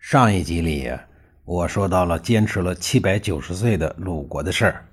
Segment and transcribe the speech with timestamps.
[0.00, 1.04] 上一集里呀，
[1.44, 4.84] 我说到了坚持了七百九十岁的鲁国的事儿。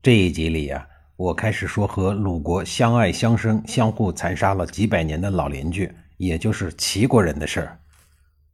[0.00, 0.86] 这一集里呀，
[1.16, 7.78] 我开始说和鲁国相爱相生、相互残杀了几百年的老邻居，也就是齐国人的事儿。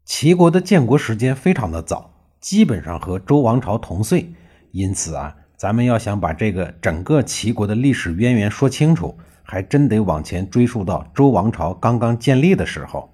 [0.06, 4.32] 齐国的建国时间非常的早，基本上和周王朝同岁，
[4.72, 13.11] 因此啊，咱们要想把这个整个齐国的历史渊源说清楚，还真得往前追溯到周王朝刚刚建立的时候。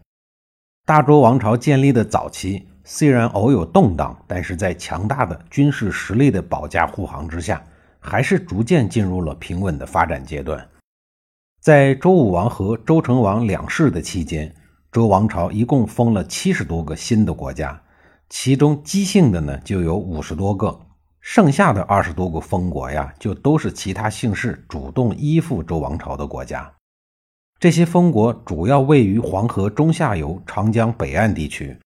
[0.88, 7.62] 大周王朝建立的早期，虽然偶有动荡，但是在强大的军事实力的保驾护航之下，
[8.00, 10.66] 还是逐渐进入了平稳的发展阶段。
[11.60, 14.50] 在周武王和周成王两世的期间，
[14.90, 17.78] 周王朝一共封了七十多个新的国家，
[18.30, 20.80] 其中姬姓的呢就有五十多个，
[21.20, 26.72] 剩下的二十多个封国呀，就都是其他姓氏主动依附周王朝的国家。
[27.60, 31.76] 这些封国主要位于黄河中下游、长江北岸地区。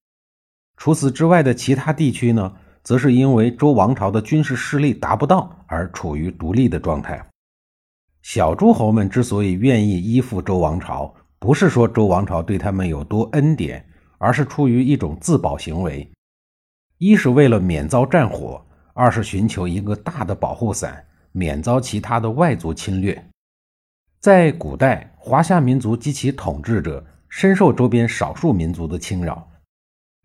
[0.77, 7.25] 除此之外的其他地区呢，则是因为周王朝的军事势力达不到而处于独立的状态。
[8.21, 13.83] 小诸侯们之所以愿意依附周王朝，不是说周王朝对他们有多恩典，
[14.19, 16.07] 而是出于一种自保行为：
[16.99, 23.27] 一是为了免遭战火，二是寻求一个大的保护伞，免遭其他的外族侵略。
[24.23, 29.45] 在古代，华夏民族及其统治者深受周边少数民族的侵扰。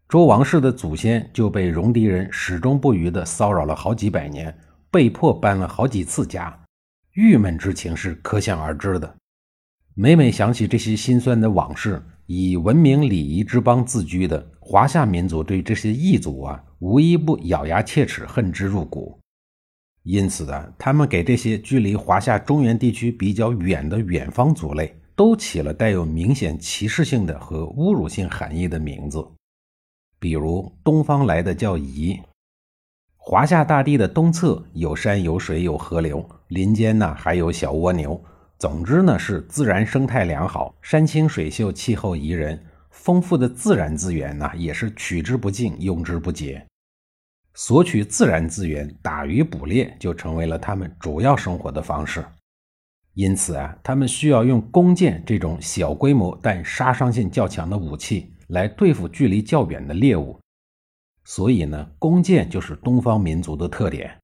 [0.08, 4.56] 周王室的祖先就被戎狄人始终不渝地骚扰了好几百年，
[4.88, 6.56] 被迫搬了好几次家，
[7.14, 9.16] 郁闷之情是可想而知的。
[9.96, 19.18] 每每想起这些心酸的往事，以文明礼仪之邦自居的华夏民族对这些异族啊，无一不咬牙切齿，恨之入骨。
[20.10, 29.22] 因此啊，他们给这些距离华夏中原地区比较远的远方族类，都起了带有明显歧视性的和侮辱性含义的名字。
[30.18, 32.18] 比如，东方来的叫夷。
[33.18, 38.18] 华夏大地的东侧有山有水有河流，林间呢还有小蜗牛。
[38.58, 42.58] 总之呢，是自然生态良好，山清水秀，气候宜人，
[42.90, 46.66] 丰富的自然资源呢也是取之不尽，用之不竭。
[47.58, 52.24] 索取自然资源，打鱼捕猎就成为了他们主要生活的方式。
[53.14, 60.38] 因此啊，他们需要用弓箭这种小规模但杀伤性较强的武器来对付距离较远的猎物。
[61.24, 64.16] 所以呢，弓箭就是东方民族的特点。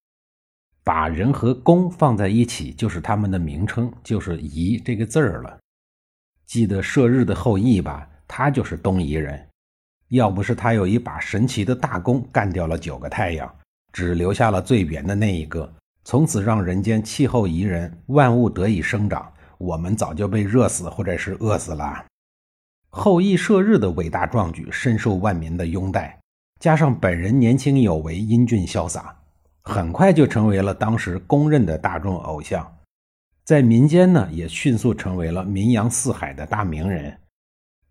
[0.85, 5.59] 把人和弓放在一起，就是他们的名称，就是“夷”这个字儿了。
[6.47, 8.09] 记得射日的后羿吧？
[8.29, 9.49] 他就是东夷人。
[10.15, 13.53] 要不是他有一把神奇的大弓，干掉了九个太阳，
[13.93, 15.73] 只留下了最圆的那一个，
[16.05, 22.05] 从此让人间气候宜人，万物得以生长，我们早就被热死或者是饿死了。
[22.91, 26.17] 后羿射日的伟大壮举深受万民的拥戴，
[26.61, 29.17] 加上本人年轻有为、英俊潇洒，
[29.63, 32.73] 很快就成为了当时公认的大众偶像，
[33.45, 37.19] 在民间呢也迅速成为了名扬四海的大名人。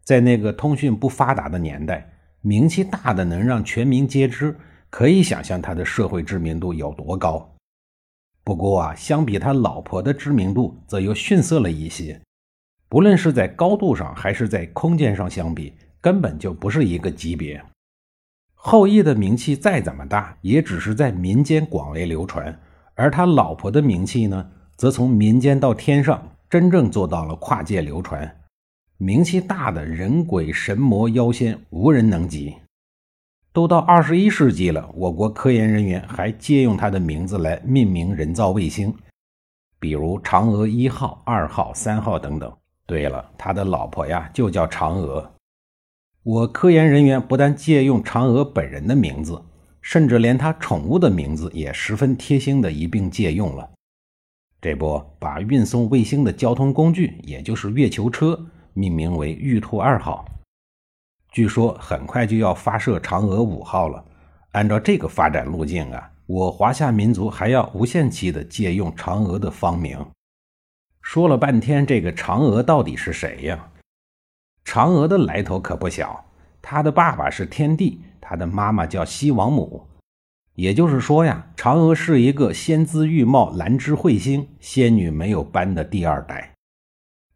[0.06, 2.13] 在那个通讯不发达的年代，
[2.46, 4.54] 名气大的能让全民皆知，
[4.90, 7.50] 可以想象他的社会知名度有多高。
[8.44, 12.20] 不过啊，相比他老婆的知名度，则又逊色了一些。
[12.90, 17.64] 不论是在高度上，还是在空间上相比，根本就不是一个级别。
[18.56, 22.60] 后羿的名气再怎么大，也只是在民间广为流传，
[22.96, 28.43] 而他老婆的名气呢，则从民间到天上，真正做到了跨界流传。
[29.04, 32.56] 名气大的人鬼神魔妖仙无人能及，
[33.52, 38.96] 都到二十一世纪了，我国科研人员还借用他的名字来命名人造卫星，
[39.78, 42.50] 比如嫦娥一号、二号、三号等等。
[42.86, 45.34] 对了，他的老婆呀就叫嫦娥。
[46.24, 49.44] 我科研人员不但借用嫦娥本人的名字，
[49.82, 53.70] 甚至连他宠物的名字也十分贴心的一并借用了。
[54.62, 58.46] 这不，把运送卫星的交通工具，也就是月球车。
[58.74, 60.26] 命名为玉兔二号，
[61.32, 64.04] 据说很快就要发射嫦娥五号了。
[64.52, 70.04] 按照这个发展路径啊，我华夏民族还要无限期的借用嫦娥的芳名。
[71.02, 73.72] 说了半天，这个嫦娥到底是谁呀？
[74.64, 76.24] 嫦娥的来头可不小，
[76.62, 79.88] 她的爸爸是天帝，她的妈妈叫西王母。
[80.56, 86.53] 也就是说呀，嫦娥是一个仙姿玉貌、兰芝慧心、仙女没有斑的第二代。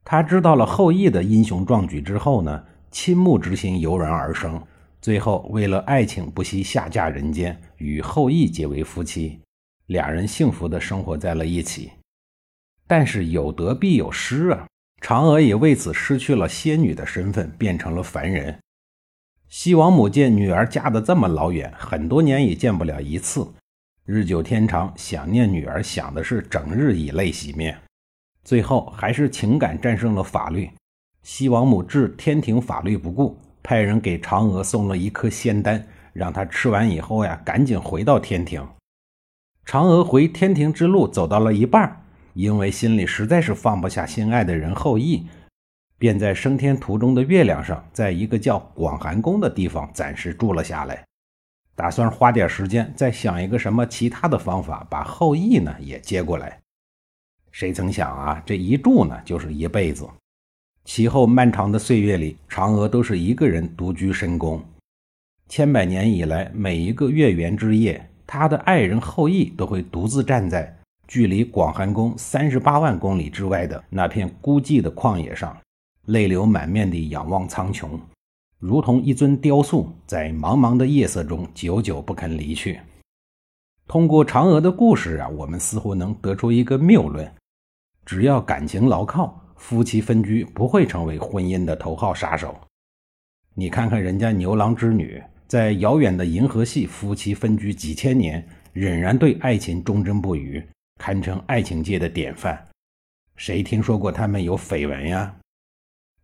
[0.09, 4.65] 他知道了后羿的英雄壮举之后呢，倾慕之心油然而生，
[5.01, 9.41] 最后为了爱情不惜下嫁人间，与后羿结为夫妻，
[9.87, 11.91] 两人幸福的生活在了一起。
[12.87, 14.65] 但是有得必有失啊，
[15.01, 18.57] 嫦娥也为此失去了仙女的身份，变成了凡人。
[19.49, 23.45] 西王母见女儿嫁得这么老远，很多年也见不了一次，
[24.05, 27.77] 日久天长，想念女儿，想的是整日以泪洗面。
[28.47, 30.71] 最后还是情感战胜了法律。
[31.21, 38.65] 西王母置天庭法律不顾，派人给嫦娥送了一颗仙丹，让她吃完以后呀，赶紧回到天庭。
[39.65, 42.01] 嫦娥回天庭之路走到了一半，
[42.35, 45.27] 因为心里实在是放不下心爱的人后羿。
[45.97, 51.03] 便在升天途中的月亮上，在一个叫广寒宫的地方暂时住了下来，
[51.75, 56.57] 打算花点时间再想一个什么其他的方法，把后羿呢也接过来。
[57.57, 60.07] 谁曾想啊，这一住呢就是一辈子。
[60.85, 64.63] 其后漫长的岁月里，嫦娥都是一个人独居深宫。
[65.49, 70.71] 千百年以来，每一个月圆之夜，她的爱人后羿都会独自站在
[71.07, 75.57] 距离广寒宫三十八万公里之外的那片孤寂的旷野上。
[76.05, 77.89] 泪流满面地仰望苍穹，
[78.59, 82.79] 如同一尊雕塑，在茫茫的夜色中久久不肯离去。
[83.87, 87.27] 通过嫦娥的故事啊，我们似乎能得出一个谬论：
[88.07, 92.57] 只要感情牢靠，夫妻分居不会成为婚姻的头号杀手。
[93.53, 100.65] 你看看人家牛郎织女，在遥远的银河系，夫妻分居几千年，仍然对爱情忠贞不渝，
[100.97, 102.57] 堪称爱情界的典范。
[103.35, 105.35] 谁听说过他们有绯闻呀？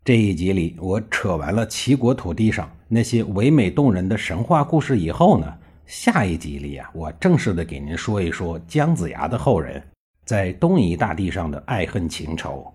[0.06, 5.54] 这一集里，我扯完了齐国土地上那些唯美动人的神话故事以后呢，
[5.86, 9.84] 下一集里啊，我正式的给您说一说姜子牙的后人
[10.26, 12.74] 在东夷大地上的爱恨情仇。